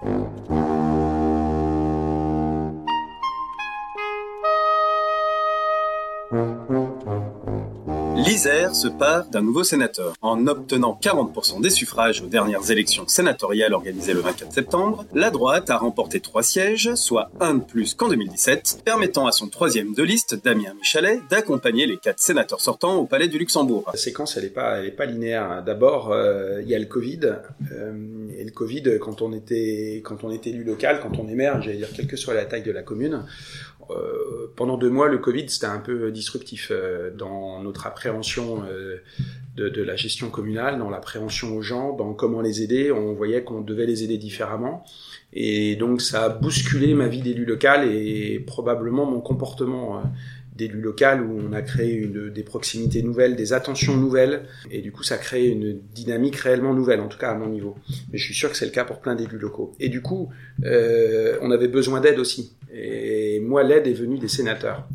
Música 0.00 0.77
L'Isère 8.26 8.74
se 8.74 8.88
part 8.88 9.26
d'un 9.26 9.42
nouveau 9.42 9.62
sénateur. 9.62 10.12
En 10.22 10.48
obtenant 10.48 10.98
40% 11.00 11.60
des 11.62 11.70
suffrages 11.70 12.20
aux 12.20 12.26
dernières 12.26 12.68
élections 12.68 13.06
sénatoriales 13.06 13.72
organisées 13.72 14.12
le 14.12 14.18
24 14.18 14.52
septembre, 14.52 15.06
la 15.14 15.30
droite 15.30 15.70
a 15.70 15.78
remporté 15.78 16.18
trois 16.18 16.42
sièges, 16.42 16.96
soit 16.96 17.30
un 17.38 17.54
de 17.54 17.62
plus 17.62 17.94
qu'en 17.94 18.08
2017, 18.08 18.82
permettant 18.84 19.28
à 19.28 19.32
son 19.32 19.46
troisième 19.46 19.94
de 19.94 20.02
liste, 20.02 20.42
Damien 20.42 20.74
Michalet, 20.74 21.20
d'accompagner 21.30 21.86
les 21.86 21.96
quatre 21.96 22.18
sénateurs 22.18 22.60
sortants 22.60 22.96
au 22.96 23.06
Palais 23.06 23.28
du 23.28 23.38
Luxembourg. 23.38 23.84
La 23.92 23.98
séquence, 23.98 24.36
elle 24.36 24.42
n'est 24.42 24.50
pas, 24.50 24.82
est 24.82 25.06
linéaire. 25.06 25.62
D'abord, 25.64 26.10
euh, 26.10 26.60
il 26.60 26.68
y 26.68 26.74
a 26.74 26.78
le 26.80 26.86
Covid. 26.86 27.20
Euh, 27.70 27.92
et 28.36 28.42
le 28.42 28.50
Covid, 28.50 28.98
quand 29.00 29.22
on 29.22 29.32
était, 29.32 30.02
est 30.02 30.46
élu 30.48 30.64
local, 30.64 30.98
quand 31.00 31.20
on 31.20 31.28
émerge, 31.28 31.66
j'allais 31.66 31.76
dire, 31.76 31.92
quelle 31.94 32.08
que 32.08 32.16
soit 32.16 32.34
la 32.34 32.46
taille 32.46 32.64
de 32.64 32.72
la 32.72 32.82
commune, 32.82 33.22
euh, 33.90 34.52
pendant 34.56 34.76
deux 34.76 34.90
mois, 34.90 35.08
le 35.08 35.18
Covid, 35.18 35.48
c'était 35.48 35.66
un 35.66 35.78
peu 35.78 36.10
disruptif 36.10 36.68
euh, 36.70 37.10
dans 37.10 37.62
notre 37.62 37.86
appréhension 37.86 38.62
euh, 38.68 38.98
de, 39.56 39.82
la 39.82 39.96
gestion 39.96 40.30
communale, 40.30 40.78
dans 40.78 40.90
l'appréhension 40.90 41.56
aux 41.56 41.62
gens, 41.62 41.94
dans 41.94 42.12
comment 42.12 42.40
les 42.40 42.62
aider. 42.62 42.92
On 42.92 43.14
voyait 43.14 43.42
qu'on 43.42 43.60
devait 43.60 43.86
les 43.86 44.04
aider 44.04 44.18
différemment. 44.18 44.84
Et 45.32 45.76
donc, 45.76 46.00
ça 46.00 46.24
a 46.24 46.28
bousculé 46.28 46.94
ma 46.94 47.08
vie 47.08 47.22
d'élu 47.22 47.44
local 47.44 47.90
et 47.90 48.38
probablement 48.40 49.06
mon 49.06 49.20
comportement 49.20 50.02
d'élu 50.54 50.80
local 50.80 51.22
où 51.22 51.38
on 51.38 51.52
a 51.52 51.62
créé 51.62 52.04
des 52.06 52.42
proximités 52.42 53.02
nouvelles, 53.02 53.36
des 53.36 53.52
attentions 53.52 53.96
nouvelles, 53.96 54.42
et 54.72 54.80
du 54.80 54.90
coup 54.90 55.04
ça 55.04 55.16
crée 55.16 55.46
une 55.46 55.78
dynamique 55.94 56.34
réellement 56.34 56.74
nouvelle, 56.74 56.98
en 56.98 57.06
tout 57.06 57.18
cas 57.18 57.30
à 57.30 57.34
mon 57.36 57.48
niveau. 57.48 57.76
Mais 58.10 58.18
je 58.18 58.24
suis 58.24 58.34
sûr 58.34 58.50
que 58.50 58.56
c'est 58.56 58.64
le 58.64 58.72
cas 58.72 58.84
pour 58.84 58.98
plein 58.98 59.14
d'élus 59.14 59.38
locaux. 59.38 59.72
Et 59.78 59.88
du 59.88 60.02
coup, 60.02 60.30
on 60.64 61.50
avait 61.52 61.68
besoin 61.68 62.00
d'aide 62.00 62.18
aussi. 62.18 62.56
Et 62.72 63.17
moi, 63.40 63.62
l'aide 63.62 63.86
est 63.86 63.92
venue 63.92 64.18
des 64.18 64.28
sénateurs 64.28 64.86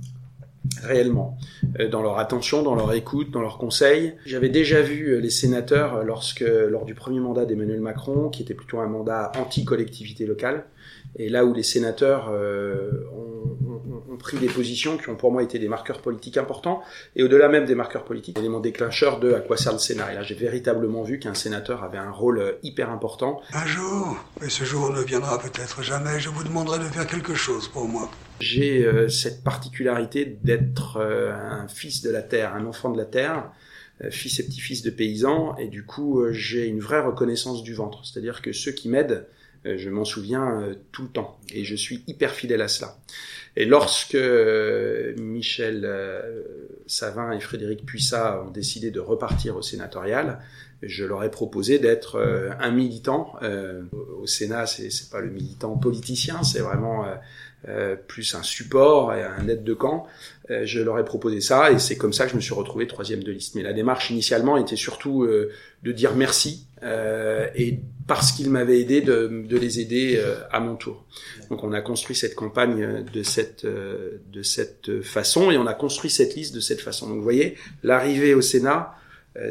réellement, 0.81 1.37
euh, 1.79 1.89
dans 1.89 2.01
leur 2.01 2.19
attention, 2.19 2.63
dans 2.63 2.75
leur 2.75 2.93
écoute, 2.93 3.31
dans 3.31 3.41
leurs 3.41 3.57
conseils. 3.57 4.13
J'avais 4.25 4.49
déjà 4.49 4.81
vu 4.81 5.09
euh, 5.09 5.19
les 5.19 5.29
sénateurs 5.29 6.03
lorsque, 6.03 6.41
lors 6.41 6.85
du 6.85 6.93
premier 6.93 7.19
mandat 7.19 7.45
d'Emmanuel 7.45 7.81
Macron, 7.81 8.29
qui 8.29 8.43
était 8.43 8.53
plutôt 8.53 8.79
un 8.79 8.87
mandat 8.87 9.31
anti-collectivité 9.37 10.25
locale, 10.25 10.65
et 11.17 11.29
là 11.29 11.45
où 11.45 11.53
les 11.53 11.63
sénateurs 11.63 12.29
euh, 12.31 13.02
ont, 14.13 14.17
pris 14.17 14.37
des 14.37 14.47
positions 14.47 14.97
qui 14.97 15.09
ont 15.09 15.15
pour 15.15 15.31
moi 15.31 15.43
été 15.43 15.59
des 15.59 15.67
marqueurs 15.67 16.01
politiques 16.01 16.37
importants, 16.37 16.81
et 17.15 17.23
au-delà 17.23 17.49
même 17.49 17.65
des 17.65 17.75
marqueurs 17.75 18.05
politiques, 18.05 18.37
élément 18.37 18.59
déclencheur 18.59 19.19
de 19.19 19.33
à 19.33 19.39
quoi 19.39 19.57
sert 19.57 19.73
le 19.73 19.79
Sénat. 19.79 20.11
Et 20.11 20.15
là, 20.15 20.23
j'ai 20.23 20.35
véritablement 20.35 21.03
vu 21.03 21.19
qu'un 21.19 21.33
sénateur 21.33 21.83
avait 21.83 21.97
un 21.97 22.11
rôle 22.11 22.39
euh, 22.39 22.51
hyper 22.63 22.89
important. 22.89 23.41
Un 23.53 23.65
jour, 23.65 24.17
et 24.45 24.49
ce 24.49 24.63
jour 24.63 24.91
ne 24.91 25.01
viendra 25.01 25.39
peut-être 25.39 25.81
jamais, 25.81 26.19
je 26.19 26.29
vous 26.29 26.43
demanderai 26.43 26.79
de 26.79 26.85
faire 26.85 27.07
quelque 27.07 27.33
chose 27.33 27.67
pour 27.67 27.87
moi. 27.87 28.09
J'ai 28.39 28.85
euh, 28.85 29.09
cette 29.09 29.43
particularité 29.43 30.37
d'être 30.43 30.97
euh, 30.97 31.33
un 31.33 31.67
fils 31.67 32.01
de 32.01 32.09
la 32.09 32.21
terre, 32.21 32.53
un 32.55 32.65
enfant 32.65 32.89
de 32.89 32.97
la 32.97 33.05
terre, 33.05 33.51
euh, 34.01 34.09
fils 34.09 34.39
et 34.39 34.45
petit-fils 34.45 34.81
de 34.81 34.89
paysans, 34.89 35.55
et 35.57 35.67
du 35.67 35.85
coup, 35.85 36.21
euh, 36.21 36.31
j'ai 36.31 36.65
une 36.65 36.79
vraie 36.79 37.01
reconnaissance 37.01 37.61
du 37.61 37.73
ventre. 37.73 38.03
C'est-à-dire 38.05 38.41
que 38.41 38.51
ceux 38.51 38.71
qui 38.71 38.89
m'aident, 38.89 39.27
je 39.65 39.89
m'en 39.89 40.05
souviens 40.05 40.61
euh, 40.61 40.75
tout 40.91 41.03
le 41.03 41.09
temps 41.09 41.39
et 41.53 41.63
je 41.63 41.75
suis 41.75 42.03
hyper 42.07 42.31
fidèle 42.31 42.61
à 42.61 42.67
cela. 42.67 42.97
Et 43.55 43.65
lorsque 43.65 44.15
euh, 44.15 45.13
Michel 45.17 45.89
Savin 46.87 47.31
et 47.31 47.39
Frédéric 47.39 47.85
Puissat 47.85 48.43
ont 48.43 48.51
décidé 48.51 48.91
de 48.91 48.99
repartir 48.99 49.55
au 49.55 49.61
sénatorial, 49.61 50.39
je 50.81 51.05
leur 51.05 51.23
ai 51.23 51.31
proposé 51.31 51.79
d'être 51.79 52.19
un 52.59 52.71
militant. 52.71 53.35
Au 54.19 54.25
Sénat, 54.25 54.65
c'est 54.65 55.09
pas 55.09 55.21
le 55.21 55.29
militant 55.29 55.77
politicien, 55.77 56.43
c'est 56.43 56.59
vraiment 56.59 57.05
euh, 57.69 57.95
plus 57.95 58.35
un 58.35 58.43
support 58.43 59.13
et 59.13 59.23
un 59.23 59.47
aide 59.47 59.63
de 59.63 59.73
camp. 59.73 60.05
Euh, 60.51 60.65
je 60.65 60.81
leur 60.81 60.99
ai 60.99 61.05
proposé 61.05 61.39
ça 61.39 61.71
et 61.71 61.79
c'est 61.79 61.95
comme 61.95 62.11
ça 62.11 62.25
que 62.25 62.31
je 62.31 62.35
me 62.35 62.41
suis 62.41 62.53
retrouvé 62.53 62.87
troisième 62.87 63.23
de 63.23 63.31
liste. 63.31 63.55
Mais 63.55 63.63
la 63.63 63.71
démarche 63.71 64.09
initialement 64.09 64.57
était 64.57 64.75
surtout 64.75 65.23
euh, 65.23 65.49
de 65.81 65.91
dire 65.93 66.13
merci 66.13 66.67
et 67.55 67.79
parce 68.07 68.33
qu'ils 68.33 68.49
m'avaient 68.49 68.81
aidé 68.81 68.99
de, 68.99 69.45
de, 69.47 69.57
les 69.57 69.79
aider 69.79 70.21
à 70.51 70.59
mon 70.59 70.75
tour. 70.75 71.05
Donc 71.49 71.63
on 71.63 71.71
a 71.71 71.79
construit 71.79 72.13
cette 72.13 72.35
campagne 72.35 73.05
de 73.05 73.23
cette 73.23 73.65
de 73.65 74.43
cette 74.43 75.01
façon 75.01 75.49
et 75.49 75.57
on 75.57 75.65
a 75.65 75.73
construit 75.73 76.09
cette 76.09 76.35
liste 76.35 76.53
de 76.53 76.59
cette 76.59 76.81
façon. 76.81 77.07
Donc 77.07 77.19
vous 77.19 77.23
voyez, 77.23 77.55
l'arrivée 77.83 78.33
au 78.33 78.41
Sénat, 78.41 78.95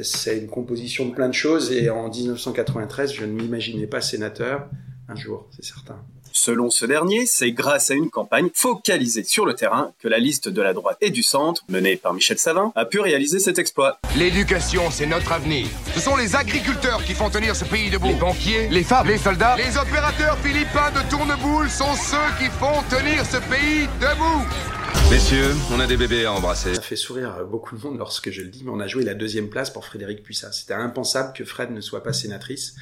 c'est 0.03 0.37
une 0.37 0.49
composition 0.49 1.09
de 1.09 1.15
plein 1.15 1.29
de 1.31 1.35
choses 1.35 1.73
et 1.73 1.89
en 1.89 2.11
1993, 2.11 3.15
je 3.15 3.25
ne 3.25 3.33
m'imaginais 3.33 3.87
pas 3.87 4.03
sénateur 4.03 4.69
un 5.09 5.17
jour, 5.17 5.49
c'est 5.57 5.65
certain. 5.65 6.05
Selon 6.33 6.71
ce 6.71 6.87
dernier, 6.87 7.27
c'est 7.27 7.53
grâce 7.53 7.91
à 7.91 7.95
une 7.95 8.11
campagne 8.11 8.49
focalisée 8.55 9.25
sur 9.25 9.45
le 9.45 9.55
terrain 9.55 9.93
que 10.01 10.09
la 10.09 10.19
liste 10.19 10.49
de 10.49 10.63
la 10.63 10.73
droite 10.73 10.97
et 11.01 11.11
du 11.11 11.23
centre, 11.23 11.63
menée 11.69 11.97
par 11.97 12.15
Michel 12.15 12.39
Savin, 12.39 12.73
a 12.75 12.85
pu 12.85 13.01
réaliser 13.01 13.39
cet 13.39 13.59
exploit. 13.59 13.99
L'éducation, 14.17 14.91
c'est 14.91 15.07
notre 15.07 15.33
avenir. 15.33 15.67
Ce 15.95 16.01
sont 16.01 16.17
les 16.17 16.35
agriculteurs 16.35 17.05
qui 17.05 17.15
font 17.15 17.31
tenir 17.31 17.55
ce 17.55 17.65
pays 17.65 17.91
debout. 17.91 18.09
Les 18.09 18.15
banquiers, 18.15 18.69
les 18.69 18.85
femmes, 18.85 19.09
les 19.09 19.19
soldats, 19.19 19.57
les 19.57 19.77
opérateurs 19.77 20.39
philippins 20.39 20.91
de 20.91 21.11
tourneboule 21.11 21.69
sont 21.69 21.95
ceux 21.95 22.17
qui 22.39 22.51
font 22.51 22.83
tenir 22.89 23.25
ce 23.27 23.37
pays 23.37 23.87
debout. 24.01 24.47
Messieurs, 25.11 25.51
on 25.73 25.81
a 25.81 25.87
des 25.87 25.97
bébés 25.97 26.25
à 26.25 26.33
embrasser. 26.33 26.75
Ça 26.75 26.83
fait 26.83 26.97
sourire 26.97 27.45
beaucoup 27.51 27.77
de 27.77 27.83
monde 27.83 27.99
lorsque 27.99 28.31
je 28.31 28.43
le 28.43 28.49
dis, 28.49 28.63
mais 28.65 28.71
on 28.71 28.81
a 28.81 28.87
joué 28.87 29.05
la 29.05 29.15
deuxième 29.15 29.49
place 29.49 29.71
pour 29.71 29.85
Frédéric 29.85 30.23
Puissat. 30.23 30.53
C'était 30.53 30.75
impensable 30.75 31.33
que 31.35 31.45
Fred 31.45 31.71
ne 31.71 31.81
soit 31.81 32.03
pas 32.03 32.13
sénatrice. 32.13 32.77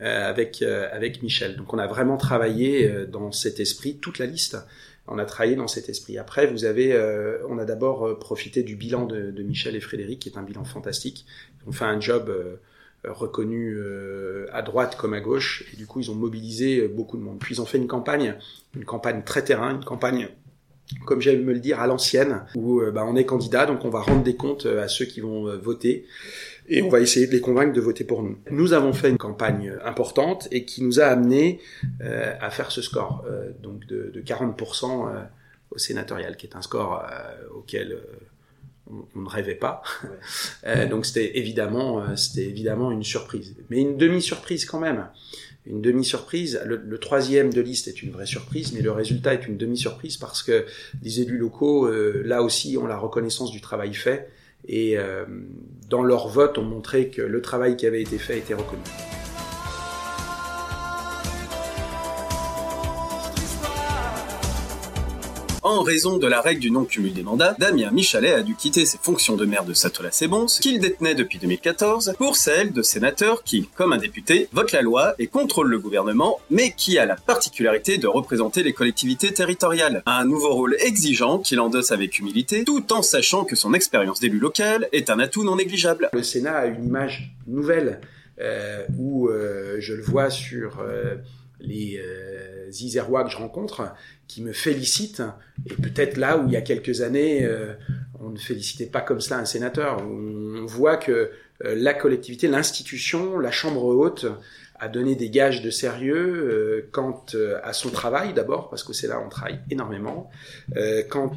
Euh, 0.00 0.28
avec 0.28 0.60
euh, 0.60 0.88
avec 0.90 1.22
Michel. 1.22 1.56
Donc 1.56 1.72
on 1.72 1.78
a 1.78 1.86
vraiment 1.86 2.16
travaillé 2.16 2.90
euh, 2.90 3.06
dans 3.06 3.30
cet 3.30 3.60
esprit 3.60 3.98
toute 3.98 4.18
la 4.18 4.26
liste. 4.26 4.58
On 5.06 5.18
a 5.18 5.24
travaillé 5.24 5.54
dans 5.54 5.68
cet 5.68 5.88
esprit. 5.88 6.18
Après, 6.18 6.48
vous 6.48 6.64
avez, 6.64 6.98
on 7.46 7.58
a 7.58 7.66
d'abord 7.66 8.18
profité 8.18 8.62
du 8.62 8.74
bilan 8.74 9.04
de, 9.04 9.30
de, 9.30 9.42
Michel 9.42 9.76
et 9.76 9.80
Frédéric, 9.80 10.20
qui 10.20 10.30
est 10.30 10.38
un 10.38 10.42
bilan 10.42 10.64
fantastique. 10.64 11.26
Ils 11.60 11.68
ont 11.68 11.72
fait 11.72 11.84
un 11.84 12.00
job 12.00 12.34
reconnu 13.04 13.78
à 14.50 14.62
droite 14.62 14.96
comme 14.96 15.12
à 15.12 15.20
gauche, 15.20 15.66
et 15.74 15.76
du 15.76 15.86
coup 15.86 16.00
ils 16.00 16.10
ont 16.10 16.14
mobilisé 16.14 16.88
beaucoup 16.88 17.18
de 17.18 17.22
monde. 17.22 17.38
Puis 17.38 17.56
ils 17.56 17.60
ont 17.60 17.66
fait 17.66 17.76
une 17.76 17.86
campagne, 17.86 18.34
une 18.74 18.86
campagne 18.86 19.22
très 19.24 19.44
terrain, 19.44 19.74
une 19.74 19.84
campagne 19.84 20.30
comme 21.06 21.20
j'aime 21.20 21.44
me 21.44 21.52
le 21.52 21.60
dire, 21.60 21.80
à 21.80 21.86
l'ancienne, 21.86 22.42
où 22.54 22.80
bah, 22.92 23.04
on 23.06 23.16
est 23.16 23.24
candidat, 23.24 23.66
donc 23.66 23.84
on 23.84 23.90
va 23.90 24.00
rendre 24.00 24.22
des 24.22 24.36
comptes 24.36 24.66
à 24.66 24.88
ceux 24.88 25.06
qui 25.06 25.20
vont 25.20 25.56
voter 25.58 26.06
et 26.68 26.82
on 26.82 26.88
va 26.88 27.00
essayer 27.00 27.26
de 27.26 27.32
les 27.32 27.40
convaincre 27.40 27.72
de 27.72 27.80
voter 27.80 28.04
pour 28.04 28.22
nous. 28.22 28.38
Nous 28.50 28.72
avons 28.72 28.92
fait 28.92 29.10
une 29.10 29.18
campagne 29.18 29.72
importante 29.84 30.48
et 30.50 30.64
qui 30.64 30.82
nous 30.82 31.00
a 31.00 31.04
amené 31.04 31.60
euh, 32.00 32.34
à 32.40 32.50
faire 32.50 32.70
ce 32.70 32.82
score, 32.82 33.24
euh, 33.28 33.50
donc 33.62 33.86
de, 33.86 34.10
de 34.14 34.20
40% 34.20 34.84
euh, 34.84 35.22
au 35.70 35.78
sénatorial, 35.78 36.36
qui 36.36 36.46
est 36.46 36.56
un 36.56 36.62
score 36.62 37.04
euh, 37.10 37.58
auquel 37.58 37.92
euh, 37.92 38.02
on, 38.90 39.20
ne 39.20 39.28
rêvait 39.28 39.54
pas. 39.54 39.82
Ouais. 40.64 40.86
donc 40.88 41.06
c'était 41.06 41.38
évidemment, 41.38 42.16
c'était 42.16 42.46
évidemment 42.46 42.90
une 42.90 43.04
surprise, 43.04 43.54
mais 43.70 43.80
une 43.80 43.96
demi-surprise 43.96 44.64
quand 44.64 44.80
même. 44.80 45.08
Une 45.66 45.80
demi-surprise. 45.80 46.60
Le, 46.66 46.76
le, 46.76 46.98
troisième 46.98 47.50
de 47.50 47.62
liste 47.62 47.88
est 47.88 48.02
une 48.02 48.10
vraie 48.10 48.26
surprise, 48.26 48.74
mais 48.74 48.82
le 48.82 48.92
résultat 48.92 49.32
est 49.32 49.46
une 49.46 49.56
demi-surprise 49.56 50.18
parce 50.18 50.42
que 50.42 50.66
les 51.02 51.20
élus 51.20 51.38
locaux, 51.38 51.90
là 51.90 52.42
aussi, 52.42 52.76
ont 52.76 52.86
la 52.86 52.98
reconnaissance 52.98 53.50
du 53.50 53.62
travail 53.62 53.94
fait 53.94 54.28
et 54.66 54.96
euh, 54.98 55.24
dans 55.88 56.02
leur 56.02 56.28
vote 56.28 56.58
ont 56.58 56.64
montré 56.64 57.10
que 57.10 57.22
le 57.22 57.42
travail 57.42 57.76
qui 57.76 57.86
avait 57.86 58.02
été 58.02 58.18
fait 58.18 58.38
était 58.38 58.54
reconnu. 58.54 58.82
En 65.66 65.80
raison 65.80 66.18
de 66.18 66.26
la 66.26 66.42
règle 66.42 66.60
du 66.60 66.70
non-cumul 66.70 67.14
des 67.14 67.22
mandats, 67.22 67.56
Damien 67.58 67.90
Michalet 67.90 68.34
a 68.34 68.42
dû 68.42 68.54
quitter 68.54 68.84
ses 68.84 68.98
fonctions 68.98 69.34
de 69.34 69.46
maire 69.46 69.64
de 69.64 69.72
Satola-Sebons, 69.72 70.44
qu'il 70.60 70.78
détenait 70.78 71.14
depuis 71.14 71.38
2014, 71.38 72.16
pour 72.18 72.36
celle 72.36 72.70
de 72.70 72.82
sénateur 72.82 73.42
qui, 73.42 73.70
comme 73.74 73.94
un 73.94 73.96
député, 73.96 74.46
vote 74.52 74.72
la 74.72 74.82
loi 74.82 75.14
et 75.18 75.26
contrôle 75.26 75.70
le 75.70 75.78
gouvernement, 75.78 76.38
mais 76.50 76.72
qui 76.76 76.98
a 76.98 77.06
la 77.06 77.16
particularité 77.16 77.96
de 77.96 78.06
représenter 78.06 78.62
les 78.62 78.74
collectivités 78.74 79.32
territoriales. 79.32 80.02
Un 80.04 80.26
nouveau 80.26 80.52
rôle 80.52 80.76
exigeant 80.80 81.38
qu'il 81.38 81.58
endosse 81.60 81.92
avec 81.92 82.18
humilité, 82.18 82.64
tout 82.64 82.92
en 82.92 83.00
sachant 83.00 83.46
que 83.46 83.56
son 83.56 83.72
expérience 83.72 84.20
d'élu 84.20 84.38
local 84.38 84.86
est 84.92 85.08
un 85.08 85.18
atout 85.18 85.44
non 85.44 85.56
négligeable. 85.56 86.10
Le 86.12 86.22
Sénat 86.22 86.58
a 86.58 86.66
une 86.66 86.84
image 86.84 87.34
nouvelle, 87.46 88.02
euh, 88.38 88.84
où 88.98 89.30
euh, 89.30 89.76
je 89.78 89.94
le 89.94 90.02
vois 90.02 90.28
sur... 90.28 90.80
Euh, 90.80 91.16
les 91.66 91.98
euh, 91.98 92.68
Isérois 92.70 93.24
que 93.24 93.30
je 93.30 93.36
rencontre 93.36 93.92
qui 94.26 94.42
me 94.42 94.52
félicitent. 94.52 95.22
Et 95.66 95.74
peut-être 95.74 96.16
là 96.16 96.38
où 96.38 96.46
il 96.46 96.52
y 96.52 96.56
a 96.56 96.62
quelques 96.62 97.00
années, 97.00 97.44
euh, 97.44 97.74
on 98.20 98.30
ne 98.30 98.38
félicitait 98.38 98.86
pas 98.86 99.00
comme 99.00 99.20
cela 99.20 99.38
un 99.38 99.44
sénateur. 99.44 99.98
On 100.02 100.64
voit 100.66 100.96
que 100.96 101.30
euh, 101.64 101.74
la 101.76 101.94
collectivité, 101.94 102.48
l'institution, 102.48 103.38
la 103.38 103.50
Chambre 103.50 103.84
haute 103.84 104.26
à 104.84 104.88
donner 104.88 105.14
des 105.14 105.30
gages 105.30 105.62
de 105.62 105.70
sérieux 105.70 106.14
euh, 106.14 106.88
quant 106.92 107.24
euh, 107.34 107.58
à 107.62 107.72
son 107.72 107.88
travail 107.88 108.34
d'abord, 108.34 108.68
parce 108.68 108.82
qu'au 108.82 108.92
Sénat 108.92 109.18
on 109.18 109.30
travaille 109.30 109.58
énormément, 109.70 110.30
euh, 110.76 111.02
quant 111.08 111.32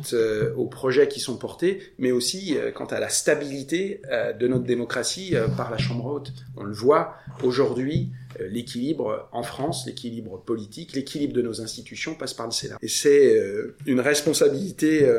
aux 0.58 0.66
projets 0.66 1.08
qui 1.08 1.22
sont 1.22 1.38
portés, 1.38 1.94
mais 1.98 2.12
aussi 2.12 2.58
quant 2.76 2.86
à 2.86 3.00
la 3.00 3.08
stabilité 3.08 4.02
de 4.40 4.48
notre 4.48 4.66
démocratie 4.66 5.36
par 5.56 5.72
la 5.72 5.78
Chambre 5.78 6.06
haute. 6.06 6.34
On 6.58 6.64
le 6.64 6.74
voit 6.74 7.16
aujourd'hui, 7.44 8.12
l'équilibre 8.40 9.30
en 9.32 9.44
France, 9.44 9.86
l'équilibre 9.86 10.42
politique, 10.44 10.94
l'équilibre 10.94 11.34
de 11.34 11.42
nos 11.42 11.62
institutions 11.62 12.16
passe 12.16 12.34
par 12.34 12.48
le 12.48 12.52
Sénat. 12.52 12.78
Et 12.82 12.88
c'est 12.88 13.42
une 13.86 14.00
responsabilité 14.00 15.10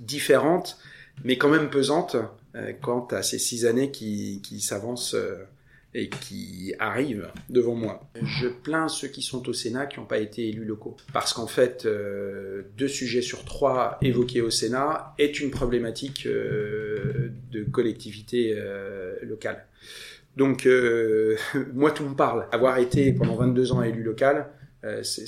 différente, 0.00 0.78
mais 1.24 1.36
quand 1.36 1.48
même 1.48 1.70
pesante 1.70 2.16
quant 2.80 3.06
à 3.10 3.22
ces 3.22 3.38
six 3.38 3.66
années 3.66 3.90
qui, 3.90 4.60
s'avancent 4.60 5.16
et 5.98 6.08
qui 6.08 6.74
arrivent 6.78 7.28
devant 7.50 7.74
moi. 7.74 8.08
Je 8.22 8.46
plains 8.46 8.88
ceux 8.88 9.08
qui 9.08 9.20
sont 9.20 9.48
au 9.48 9.52
Sénat 9.52 9.86
qui 9.86 9.98
n'ont 9.98 10.06
pas 10.06 10.18
été 10.18 10.48
élus 10.48 10.64
locaux. 10.64 10.96
Parce 11.12 11.32
qu'en 11.32 11.48
fait, 11.48 11.86
euh, 11.86 12.62
deux 12.76 12.88
sujets 12.88 13.20
sur 13.20 13.44
trois 13.44 13.98
évoqués 14.00 14.40
au 14.40 14.50
Sénat 14.50 15.14
est 15.18 15.40
une 15.40 15.50
problématique 15.50 16.26
euh, 16.26 17.32
de 17.50 17.64
collectivité 17.64 18.54
euh, 18.56 19.16
locale. 19.22 19.66
Donc, 20.36 20.68
moi, 21.74 21.90
tout 21.90 22.04
me 22.04 22.14
parle. 22.14 22.46
Avoir 22.52 22.78
été 22.78 23.12
pendant 23.12 23.34
22 23.34 23.72
ans 23.72 23.82
élu 23.82 24.04
local, 24.04 24.46
c'est- 25.02 25.26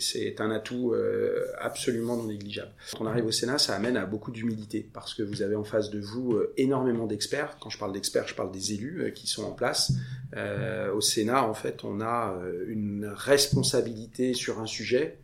c'est 0.00 0.40
un 0.40 0.50
atout 0.50 0.92
euh, 0.92 1.46
absolument 1.58 2.16
non 2.16 2.24
négligeable. 2.24 2.72
Quand 2.92 3.04
on 3.04 3.06
arrive 3.06 3.26
au 3.26 3.30
Sénat, 3.30 3.58
ça 3.58 3.74
amène 3.76 3.96
à 3.96 4.06
beaucoup 4.06 4.32
d'humilité 4.32 4.84
parce 4.92 5.14
que 5.14 5.22
vous 5.22 5.42
avez 5.42 5.54
en 5.54 5.62
face 5.64 5.90
de 5.90 6.00
vous 6.00 6.32
euh, 6.34 6.52
énormément 6.56 7.06
d'experts. 7.06 7.56
Quand 7.60 7.70
je 7.70 7.78
parle 7.78 7.92
d'experts, 7.92 8.26
je 8.26 8.34
parle 8.34 8.50
des 8.50 8.72
élus 8.74 9.02
euh, 9.02 9.10
qui 9.10 9.26
sont 9.28 9.44
en 9.44 9.52
place. 9.52 9.92
Euh, 10.36 10.92
au 10.92 11.00
Sénat, 11.00 11.44
en 11.44 11.54
fait, 11.54 11.84
on 11.84 12.00
a 12.00 12.36
euh, 12.42 12.64
une 12.68 13.06
responsabilité 13.06 14.34
sur 14.34 14.58
un 14.60 14.66
sujet, 14.66 15.18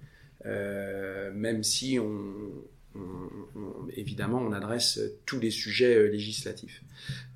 euh, 0.47 1.33
même 1.35 1.65
si 1.65 1.99
on, 1.99 2.33
évidemment 3.97 4.39
on 4.39 4.53
adresse 4.53 5.01
tous 5.27 5.41
les 5.41 5.51
sujets 5.51 5.97
euh, 5.97 6.07
législatifs. 6.09 6.83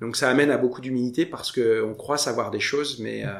Donc 0.01 0.15
ça 0.15 0.29
amène 0.29 0.51
à 0.51 0.57
beaucoup 0.57 0.79
d'humilité 0.81 1.25
parce 1.25 1.51
que 1.51 1.83
on 1.83 1.93
croit 1.95 2.17
savoir 2.17 2.49
des 2.51 2.59
choses, 2.61 2.99
mais 2.99 3.25
euh, 3.25 3.29
euh, 3.29 3.39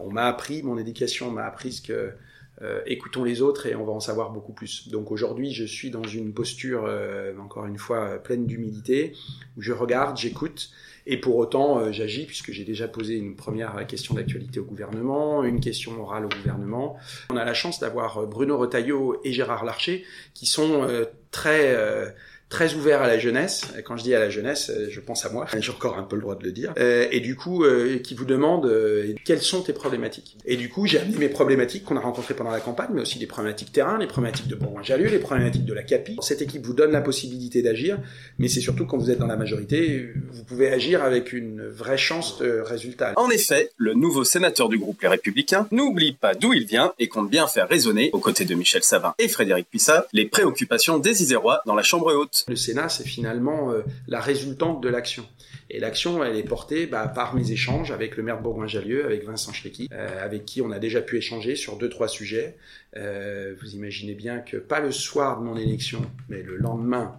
on 0.00 0.10
m'a 0.10 0.26
appris, 0.26 0.62
mon 0.62 0.78
éducation 0.78 1.30
m'a 1.30 1.44
appris 1.44 1.72
ce 1.72 1.82
que 1.82 2.12
euh, 2.60 2.80
écoutons 2.86 3.24
les 3.24 3.42
autres 3.42 3.66
et 3.66 3.74
on 3.74 3.84
va 3.84 3.92
en 3.92 4.00
savoir 4.00 4.30
beaucoup 4.30 4.52
plus. 4.52 4.88
Donc 4.88 5.10
aujourd'hui, 5.10 5.52
je 5.52 5.64
suis 5.64 5.90
dans 5.90 6.04
une 6.04 6.32
posture, 6.32 6.84
euh, 6.86 7.36
encore 7.38 7.66
une 7.66 7.78
fois, 7.78 8.00
euh, 8.00 8.18
pleine 8.18 8.46
d'humilité, 8.46 9.14
où 9.56 9.62
je 9.62 9.72
regarde, 9.72 10.16
j'écoute, 10.16 10.70
et 11.06 11.16
pour 11.16 11.36
autant, 11.36 11.78
euh, 11.78 11.92
j'agis, 11.92 12.26
puisque 12.26 12.52
j'ai 12.52 12.64
déjà 12.64 12.86
posé 12.86 13.16
une 13.16 13.34
première 13.34 13.86
question 13.86 14.14
d'actualité 14.14 14.60
au 14.60 14.64
gouvernement, 14.64 15.42
une 15.42 15.60
question 15.60 16.00
orale 16.00 16.26
au 16.26 16.28
gouvernement. 16.28 16.96
On 17.30 17.36
a 17.36 17.44
la 17.44 17.54
chance 17.54 17.80
d'avoir 17.80 18.18
euh, 18.18 18.26
Bruno 18.26 18.58
Retailleau 18.58 19.20
et 19.24 19.32
Gérard 19.32 19.64
Larcher, 19.64 20.04
qui 20.34 20.46
sont 20.46 20.84
euh, 20.84 21.06
très... 21.30 22.14
très 22.52 22.74
ouverts 22.74 23.00
à 23.00 23.06
la 23.06 23.18
jeunesse. 23.18 23.62
Quand 23.86 23.96
je 23.96 24.02
dis 24.02 24.14
à 24.14 24.18
la 24.18 24.28
jeunesse, 24.28 24.70
euh, 24.70 24.88
je 24.90 25.00
pense 25.00 25.24
à 25.24 25.30
moi. 25.30 25.46
J'ai 25.58 25.72
encore 25.72 25.96
un 25.96 26.02
peu 26.02 26.16
le 26.16 26.22
droit 26.22 26.36
de 26.36 26.44
le 26.44 26.52
dire. 26.52 26.74
Euh, 26.78 27.08
et 27.10 27.20
du 27.20 27.34
coup, 27.34 27.64
euh, 27.64 27.98
qui 27.98 28.14
vous 28.14 28.26
demande 28.26 28.66
euh, 28.66 29.14
quelles 29.24 29.40
sont 29.40 29.62
tes 29.62 29.72
problématiques? 29.72 30.36
Et 30.44 30.56
du 30.56 30.68
coup, 30.68 30.86
j'ai 30.86 30.98
amené 30.98 31.16
mes 31.16 31.30
problématiques 31.30 31.84
qu'on 31.84 31.96
a 31.96 32.00
rencontrées 32.00 32.34
pendant 32.34 32.50
la 32.50 32.60
campagne, 32.60 32.90
mais 32.92 33.00
aussi 33.00 33.18
des 33.18 33.26
problématiques 33.26 33.72
terrain, 33.72 33.98
les 33.98 34.06
problématiques 34.06 34.48
de 34.48 34.54
Bourgoin-Jallieu, 34.54 35.08
les 35.08 35.18
problématiques 35.18 35.64
de 35.64 35.72
la 35.72 35.82
CAPI. 35.82 36.18
Cette 36.20 36.42
équipe 36.42 36.66
vous 36.66 36.74
donne 36.74 36.92
la 36.92 37.00
possibilité 37.00 37.62
d'agir, 37.62 37.98
mais 38.38 38.48
c'est 38.48 38.60
surtout 38.60 38.84
quand 38.84 38.98
vous 38.98 39.10
êtes 39.10 39.18
dans 39.18 39.26
la 39.26 39.36
majorité, 39.36 40.10
vous 40.30 40.44
pouvez 40.44 40.68
agir 40.68 41.02
avec 41.02 41.32
une 41.32 41.66
vraie 41.66 41.96
chance 41.96 42.38
de 42.38 42.60
résultat. 42.60 43.14
En 43.16 43.30
effet, 43.30 43.70
le 43.78 43.94
nouveau 43.94 44.24
sénateur 44.24 44.68
du 44.68 44.78
groupe 44.78 45.00
Les 45.00 45.08
Républicains 45.08 45.66
n'oublie 45.70 46.12
pas 46.12 46.34
d'où 46.34 46.52
il 46.52 46.66
vient 46.66 46.92
et 46.98 47.08
compte 47.08 47.30
bien 47.30 47.46
faire 47.46 47.66
résonner, 47.66 48.10
aux 48.12 48.18
côtés 48.18 48.44
de 48.44 48.54
Michel 48.54 48.82
Savin 48.82 49.14
et 49.18 49.28
Frédéric 49.28 49.70
Puissat, 49.70 50.06
les 50.12 50.26
préoccupations 50.26 50.98
des 50.98 51.22
Isérois 51.22 51.62
dans 51.64 51.74
la 51.74 51.82
Chambre 51.82 52.12
haute. 52.14 52.41
Le 52.48 52.56
Sénat, 52.56 52.88
c'est 52.88 53.06
finalement 53.06 53.72
euh, 53.72 53.82
la 54.08 54.20
résultante 54.20 54.82
de 54.82 54.88
l'action. 54.88 55.26
Et 55.70 55.80
l'action, 55.80 56.24
elle 56.24 56.36
est 56.36 56.42
portée 56.42 56.86
bah, 56.86 57.08
par 57.08 57.34
mes 57.34 57.52
échanges 57.52 57.90
avec 57.90 58.16
le 58.16 58.22
maire 58.22 58.38
de 58.38 58.42
Bourgoin-Jallieu, 58.42 59.04
avec 59.04 59.24
Vincent 59.24 59.52
Schlecki, 59.52 59.88
euh, 59.92 60.24
avec 60.24 60.44
qui 60.44 60.60
on 60.60 60.70
a 60.70 60.78
déjà 60.78 61.00
pu 61.00 61.16
échanger 61.16 61.56
sur 61.56 61.76
deux, 61.76 61.88
trois 61.88 62.08
sujets. 62.08 62.56
Euh, 62.96 63.54
vous 63.60 63.74
imaginez 63.74 64.14
bien 64.14 64.40
que 64.40 64.56
pas 64.56 64.80
le 64.80 64.92
soir 64.92 65.38
de 65.38 65.44
mon 65.44 65.56
élection, 65.56 66.02
mais 66.28 66.42
le 66.42 66.56
lendemain, 66.56 67.18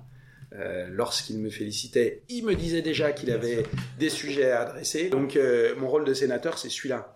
lorsqu'il 0.92 1.40
me 1.40 1.50
félicitait, 1.50 2.22
il 2.30 2.46
me 2.46 2.54
disait 2.54 2.84
déjà 2.84 3.12
qu'il 3.12 3.32
avait 3.32 3.64
des 3.98 4.10
sujets 4.10 4.52
à 4.52 4.62
adresser. 4.62 5.10
Donc 5.10 5.36
mon 5.80 5.90
rôle 5.90 6.06
de 6.06 6.14
sénateur, 6.14 6.60
c'est 6.60 6.70
celui-là. 6.70 7.12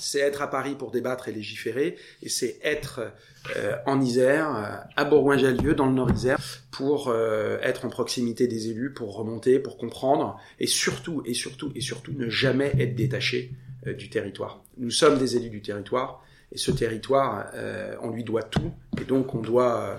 C'est 0.00 0.18
être 0.18 0.42
à 0.42 0.48
Paris 0.48 0.74
pour 0.74 0.90
débattre 0.90 1.28
et 1.28 1.32
légiférer, 1.32 1.96
et 2.22 2.28
c'est 2.28 2.58
être 2.62 3.12
euh, 3.56 3.76
en 3.86 4.00
Isère, 4.00 4.54
euh, 4.54 4.76
à 4.96 5.04
Bourgoin-Jallieu, 5.04 5.74
dans 5.74 5.86
le 5.86 5.92
Nord-Isère, 5.92 6.38
pour 6.70 7.08
euh, 7.08 7.58
être 7.62 7.84
en 7.84 7.88
proximité 7.88 8.46
des 8.46 8.68
élus, 8.68 8.92
pour 8.92 9.14
remonter, 9.14 9.58
pour 9.58 9.76
comprendre, 9.76 10.38
et 10.58 10.66
surtout, 10.66 11.22
et 11.24 11.34
surtout, 11.34 11.72
et 11.74 11.80
surtout, 11.80 12.12
ne 12.12 12.28
jamais 12.28 12.72
être 12.78 12.94
détaché 12.94 13.52
du 13.86 14.10
territoire. 14.10 14.62
Nous 14.76 14.90
sommes 14.90 15.18
des 15.18 15.36
élus 15.36 15.48
du 15.48 15.62
territoire, 15.62 16.22
et 16.52 16.58
ce 16.58 16.70
territoire, 16.70 17.50
on 18.02 18.10
lui 18.10 18.24
doit 18.24 18.42
tout, 18.42 18.72
et 19.00 19.04
donc 19.04 19.34
on 19.34 19.40
doit 19.40 19.96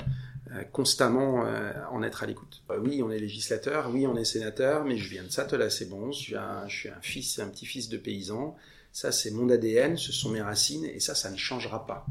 constamment 0.72 1.46
en 1.92 2.04
être 2.04 2.22
à 2.22 2.28
l'écoute. 2.28 2.62
Oui, 2.80 3.02
on 3.02 3.10
est 3.10 3.18
législateur, 3.18 3.90
oui, 3.92 4.06
on 4.06 4.16
est 4.18 4.24
sénateur, 4.24 4.86
mais 4.86 4.98
je 4.98 5.10
viens 5.10 5.24
de 5.24 5.30
Satola, 5.30 5.72
c'est 5.72 5.90
bon, 5.90 6.12
je 6.12 6.20
suis 6.20 6.36
un, 6.36 6.68
je 6.68 6.76
suis 6.76 6.90
un 6.90 7.02
fils, 7.02 7.40
un 7.40 7.48
petit-fils 7.48 7.90
de 7.90 7.98
paysan, 7.98 8.56
ça 8.94 9.12
c'est 9.12 9.32
mon 9.32 9.50
ADN, 9.50 9.98
ce 9.98 10.12
sont 10.12 10.30
mes 10.30 10.42
racines, 10.42 10.86
et 10.86 11.00
ça, 11.00 11.16
ça 11.16 11.30
ne 11.32 11.38
changera 11.38 11.86
pas. 11.88 12.06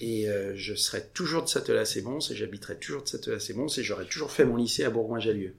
Et 0.00 0.28
euh, 0.28 0.54
je 0.56 0.74
serai 0.74 1.02
toujours 1.14 1.44
de 1.44 1.48
Satola-c'est-Bon, 1.48 2.18
et 2.18 2.34
j'habiterai 2.34 2.76
toujours 2.76 3.04
de 3.04 3.08
Satola-c'est-Bon, 3.08 3.66
et 3.68 3.82
j'aurai 3.82 4.06
toujours 4.06 4.32
fait 4.32 4.44
mon 4.44 4.56
lycée 4.56 4.82
à 4.84 4.90
Bourgoin-Jallieu. 4.90 5.54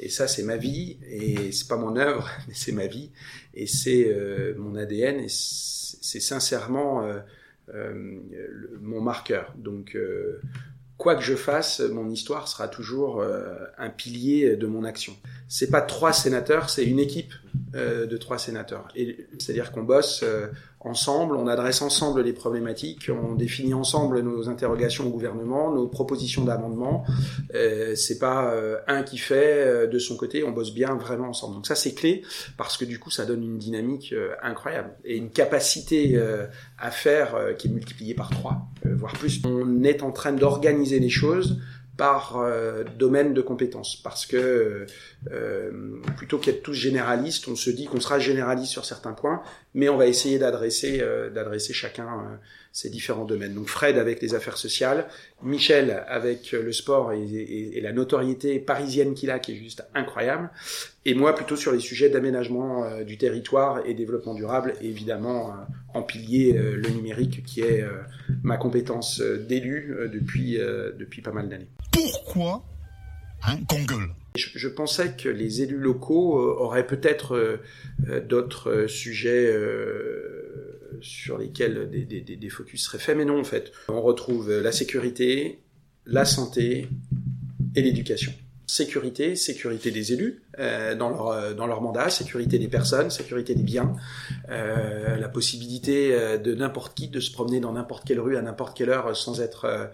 Et 0.00 0.08
ça, 0.08 0.26
c'est 0.26 0.42
ma 0.42 0.56
vie, 0.56 0.96
et 1.08 1.52
c'est 1.52 1.68
pas 1.68 1.76
mon 1.76 1.94
œuvre, 1.96 2.28
mais 2.48 2.54
c'est 2.54 2.72
ma 2.72 2.86
vie, 2.86 3.10
et 3.54 3.66
c'est 3.66 4.06
euh, 4.08 4.54
mon 4.56 4.74
ADN, 4.76 5.20
et 5.20 5.26
c'est 5.28 6.20
sincèrement 6.20 7.04
euh, 7.04 7.18
euh, 7.74 7.92
le- 7.92 8.78
mon 8.80 9.00
marqueur. 9.02 9.52
Donc, 9.58 9.94
euh, 9.96 10.40
quoi 10.96 11.16
que 11.16 11.22
je 11.22 11.34
fasse, 11.34 11.80
mon 11.80 12.08
histoire 12.10 12.48
sera 12.48 12.68
toujours 12.68 13.20
euh, 13.20 13.56
un 13.78 13.90
pilier 13.90 14.56
de 14.56 14.66
mon 14.66 14.84
action. 14.84 15.14
C'est 15.48 15.70
pas 15.70 15.80
trois 15.80 16.12
sénateurs, 16.12 16.70
c'est 16.70 16.84
une 16.84 17.00
équipe 17.00 17.32
euh, 17.74 18.06
de 18.06 18.16
trois 18.16 18.38
sénateurs. 18.38 18.88
C'est-à-dire 19.38 19.72
qu'on 19.72 19.82
bosse 19.82 20.20
euh, 20.22 20.46
ensemble, 20.84 21.36
on 21.36 21.46
adresse 21.46 21.82
ensemble 21.82 22.22
les 22.22 22.32
problématiques, 22.32 23.10
on 23.10 23.34
définit 23.34 23.74
ensemble 23.74 24.20
nos 24.20 24.48
interrogations 24.48 25.06
au 25.06 25.10
gouvernement, 25.10 25.72
nos 25.72 25.88
propositions 25.88 26.44
d'amendement. 26.44 27.04
Euh, 27.54 27.94
c'est 27.94 28.18
pas 28.18 28.52
euh, 28.52 28.76
un 28.86 29.02
qui 29.02 29.18
fait 29.18 29.64
euh, 29.66 29.86
de 29.86 29.98
son 29.98 30.16
côté, 30.16 30.44
on 30.44 30.52
bosse 30.52 30.74
bien 30.74 30.94
vraiment 30.94 31.28
ensemble. 31.28 31.54
Donc 31.54 31.66
ça 31.66 31.74
c'est 31.74 31.94
clé 31.94 32.22
parce 32.56 32.76
que 32.76 32.84
du 32.84 32.98
coup 32.98 33.10
ça 33.10 33.24
donne 33.24 33.42
une 33.42 33.58
dynamique 33.58 34.12
euh, 34.12 34.34
incroyable 34.42 34.90
et 35.04 35.16
une 35.16 35.30
capacité 35.30 36.12
euh, 36.16 36.46
à 36.78 36.90
faire 36.90 37.34
euh, 37.34 37.52
qui 37.54 37.68
est 37.68 37.70
multipliée 37.70 38.14
par 38.14 38.30
trois, 38.30 38.66
voire 38.84 39.14
plus. 39.14 39.40
On 39.44 39.82
est 39.82 40.02
en 40.02 40.12
train 40.12 40.32
d'organiser 40.32 41.00
les 41.00 41.10
choses 41.10 41.58
par 41.96 42.36
euh, 42.36 42.84
domaine 42.98 43.34
de 43.34 43.40
compétences. 43.40 43.96
Parce 43.96 44.26
que 44.26 44.86
euh, 45.30 46.00
plutôt 46.16 46.38
qu'être 46.38 46.62
tous 46.62 46.72
généralistes, 46.72 47.46
on 47.48 47.56
se 47.56 47.70
dit 47.70 47.86
qu'on 47.86 48.00
sera 48.00 48.18
généraliste 48.18 48.72
sur 48.72 48.84
certains 48.84 49.12
points, 49.12 49.42
mais 49.74 49.88
on 49.88 49.96
va 49.96 50.06
essayer 50.06 50.38
d'adresser 50.38 51.00
euh, 51.00 51.30
d'adresser 51.30 51.72
chacun 51.72 52.06
euh, 52.06 52.36
ces 52.76 52.90
différents 52.90 53.24
domaines. 53.24 53.54
Donc 53.54 53.68
Fred 53.68 53.98
avec 53.98 54.20
les 54.20 54.34
affaires 54.34 54.56
sociales, 54.56 55.06
Michel 55.44 56.02
avec 56.08 56.50
le 56.50 56.72
sport 56.72 57.12
et, 57.12 57.22
et- 57.22 57.78
et 57.78 57.80
la 57.80 57.92
notoriété 57.92 58.58
parisienne 58.58 59.14
qu'il 59.14 59.30
a 59.30 59.38
qui 59.38 59.52
est 59.52 59.56
juste 59.56 59.84
incroyable, 59.94 60.50
et 61.04 61.14
moi 61.14 61.36
plutôt 61.36 61.54
sur 61.54 61.70
les 61.70 61.78
sujets 61.78 62.10
d'aménagement 62.10 62.82
euh, 62.84 63.04
du 63.04 63.16
territoire 63.16 63.86
et 63.86 63.94
développement 63.94 64.34
durable, 64.34 64.74
et 64.82 64.88
évidemment 64.88 65.50
euh, 65.50 65.54
en 65.94 66.02
pilier 66.02 66.56
euh, 66.58 66.74
le 66.74 66.88
numérique 66.88 67.44
qui 67.44 67.60
est 67.60 67.84
ma 68.42 68.56
compétence 68.56 69.20
d'élu 69.20 69.96
depuis 70.12 70.58
depuis 70.98 71.22
pas 71.22 71.30
mal 71.32 71.48
d'années. 71.48 71.68
Pourquoi 71.92 72.64
hein, 73.44 73.56
qu'on 73.68 73.84
gueule 73.84 74.08
Je, 74.34 74.48
je 74.56 74.66
pensais 74.68 75.12
que 75.16 75.28
les 75.28 75.62
élus 75.62 75.78
locaux 75.78 76.32
auraient 76.58 76.88
peut-être 76.88 77.60
d'autres 78.28 78.86
sujets 78.88 79.54
sur 81.02 81.38
lesquels 81.38 81.90
des, 81.90 82.04
des- 82.04 82.20
des- 82.36 82.48
focus 82.50 82.84
seraient 82.84 82.98
faits, 82.98 83.16
mais 83.16 83.24
non 83.24 83.40
en 83.40 83.44
fait. 83.44 83.72
On 83.88 84.00
retrouve 84.02 84.50
la 84.60 84.72
sécurité, 84.72 85.60
la 86.06 86.24
santé 86.24 86.88
et 87.74 87.82
l'éducation. 87.82 88.32
Sécurité, 88.66 89.36
sécurité 89.36 89.90
des 89.90 90.14
élus 90.14 90.42
euh, 90.58 90.94
dans, 90.94 91.10
leur, 91.10 91.28
euh, 91.28 91.52
dans 91.54 91.66
leur 91.66 91.82
mandat, 91.82 92.08
sécurité 92.08 92.58
des 92.58 92.68
personnes, 92.68 93.10
sécurité 93.10 93.54
des 93.54 93.62
biens, 93.62 93.94
euh, 94.48 95.16
la 95.18 95.28
possibilité 95.28 96.14
euh, 96.14 96.38
de 96.38 96.54
n'importe 96.54 96.96
qui 96.96 97.08
de 97.08 97.20
se 97.20 97.30
promener 97.30 97.60
dans 97.60 97.72
n'importe 97.72 98.06
quelle 98.06 98.20
rue 98.20 98.38
à 98.38 98.42
n'importe 98.42 98.74
quelle 98.76 98.88
heure 98.88 99.14
sans 99.14 99.42
être, 99.42 99.66
euh, 99.66 99.86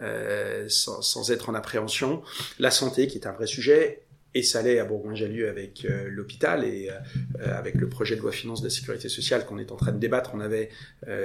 euh, 0.00 0.64
sans, 0.68 1.02
sans 1.02 1.30
être 1.32 1.50
en 1.50 1.54
appréhension, 1.54 2.22
la 2.58 2.70
santé 2.70 3.08
qui 3.08 3.18
est 3.18 3.26
un 3.26 3.32
vrai 3.32 3.46
sujet, 3.46 4.03
et 4.34 4.42
ça 4.42 4.62
l'est 4.62 4.78
à 4.78 4.84
Bourgoin-Jallieu 4.84 5.48
avec 5.48 5.84
euh, 5.84 6.08
l'hôpital 6.08 6.64
et 6.64 6.90
euh, 6.90 7.58
avec 7.58 7.76
le 7.76 7.88
projet 7.88 8.16
de 8.16 8.20
loi 8.20 8.32
finance 8.32 8.60
de 8.60 8.66
la 8.66 8.70
sécurité 8.70 9.08
sociale 9.08 9.46
qu'on 9.46 9.58
est 9.58 9.70
en 9.70 9.76
train 9.76 9.92
de 9.92 9.98
débattre. 9.98 10.32
On 10.34 10.40
avait 10.40 10.70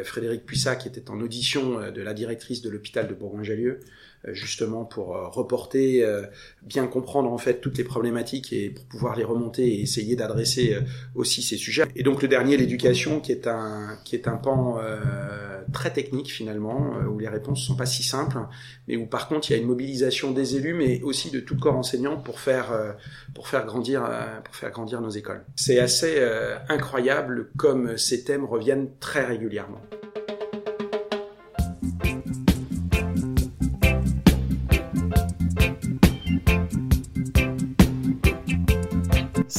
Frédéric 0.03 0.45
Puissat 0.45 0.75
qui 0.75 0.87
était 0.87 1.09
en 1.09 1.19
audition 1.21 1.91
de 1.91 2.01
la 2.01 2.13
directrice 2.13 2.61
de 2.61 2.69
l'hôpital 2.69 3.07
de 3.07 3.13
Bourgoin-Jallieu 3.13 3.79
justement 4.27 4.83
pour 4.83 5.07
reporter, 5.33 6.05
bien 6.61 6.87
comprendre 6.87 7.31
en 7.31 7.37
fait 7.37 7.61
toutes 7.61 7.77
les 7.77 7.83
problématiques 7.83 8.51
et 8.51 8.69
pour 8.69 8.85
pouvoir 8.85 9.15
les 9.15 9.23
remonter 9.23 9.67
et 9.67 9.81
essayer 9.81 10.15
d'adresser 10.15 10.77
aussi 11.15 11.41
ces 11.41 11.57
sujets. 11.57 11.85
Et 11.95 12.03
donc 12.03 12.21
le 12.21 12.27
dernier, 12.27 12.57
l'éducation, 12.57 13.21
qui 13.21 13.31
est 13.31 13.47
un 13.47 13.97
qui 14.03 14.15
est 14.15 14.27
un 14.27 14.35
pan 14.35 14.79
très 15.71 15.91
technique 15.91 16.31
finalement, 16.31 16.93
où 17.11 17.19
les 17.19 17.27
réponses 17.27 17.65
sont 17.65 17.75
pas 17.75 17.85
si 17.85 18.03
simples, 18.03 18.37
mais 18.87 18.95
où 18.97 19.05
par 19.05 19.27
contre 19.27 19.49
il 19.49 19.53
y 19.53 19.59
a 19.59 19.61
une 19.61 19.67
mobilisation 19.67 20.31
des 20.31 20.55
élus, 20.55 20.73
mais 20.73 21.01
aussi 21.01 21.31
de 21.31 21.39
tout 21.39 21.55
le 21.55 21.59
corps 21.59 21.77
enseignant 21.77 22.17
pour 22.17 22.39
faire 22.39 22.71
euh, 22.71 22.91
pour 23.33 23.47
faire 23.47 23.65
grandir 23.65 24.03
euh, 24.05 24.39
pour 24.43 24.55
faire 24.55 24.71
grandir 24.71 25.01
nos 25.01 25.09
écoles. 25.09 25.43
C'est 25.55 25.79
assez 25.79 26.15
euh, 26.17 26.57
incroyable 26.67 27.49
comme 27.57 27.97
ces 27.97 28.23
thèmes 28.23 28.45
reviennent 28.45 28.89
très 28.99 29.25
régulièrement. 29.25 29.81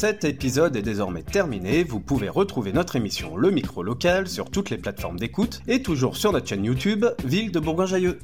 Cet 0.01 0.25
épisode 0.25 0.77
est 0.77 0.83
désormais 0.83 1.23
terminé, 1.23 1.85
vous 1.85 2.01
pouvez 2.01 2.31
retrouver 2.31 2.73
notre 2.73 2.97
émission 2.97 3.37
Le 3.37 3.51
Micro 3.51 3.83
Local 3.83 4.29
sur 4.29 4.51
toutes 4.51 4.71
les 4.71 4.79
plateformes 4.79 5.19
d'écoute 5.19 5.61
et 5.69 5.83
toujours 5.83 6.17
sur 6.17 6.33
notre 6.33 6.49
chaîne 6.49 6.65
YouTube 6.65 7.05
Ville 7.23 7.53
de 7.53 7.61
Bourgoin-Jallieu. 7.61 8.19